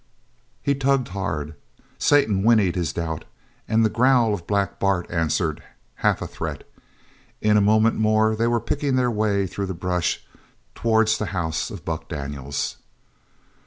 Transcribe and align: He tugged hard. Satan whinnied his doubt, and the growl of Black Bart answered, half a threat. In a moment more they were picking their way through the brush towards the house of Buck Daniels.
He 0.63 0.73
tugged 0.73 1.09
hard. 1.09 1.53
Satan 1.99 2.41
whinnied 2.41 2.73
his 2.75 2.91
doubt, 2.91 3.23
and 3.67 3.85
the 3.85 3.89
growl 3.91 4.33
of 4.33 4.47
Black 4.47 4.79
Bart 4.79 5.05
answered, 5.11 5.61
half 5.97 6.23
a 6.23 6.27
threat. 6.27 6.63
In 7.39 7.55
a 7.55 7.61
moment 7.61 7.97
more 7.97 8.35
they 8.35 8.47
were 8.47 8.59
picking 8.59 8.95
their 8.95 9.11
way 9.11 9.45
through 9.45 9.67
the 9.67 9.75
brush 9.75 10.25
towards 10.73 11.19
the 11.19 11.27
house 11.37 11.69
of 11.69 11.85
Buck 11.85 12.09
Daniels. 12.09 12.77